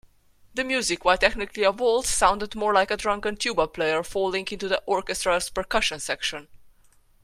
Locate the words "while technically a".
1.05-1.69